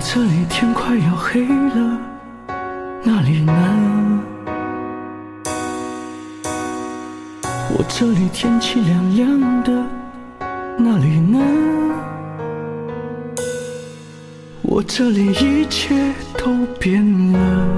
[0.00, 1.98] 这里天快要黑了，
[3.02, 4.22] 哪里呢？
[7.76, 9.72] 我这里天气凉凉的，
[10.78, 11.38] 哪里呢？
[14.62, 15.94] 我这里一切
[16.36, 17.68] 都变了，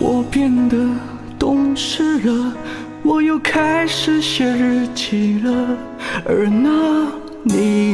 [0.00, 0.76] 我变得
[1.38, 2.52] 懂事了，
[3.02, 5.76] 我又开始写日记了，
[6.26, 7.06] 而那
[7.42, 7.93] 你